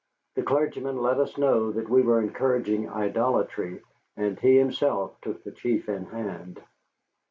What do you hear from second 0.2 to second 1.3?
The clergyman let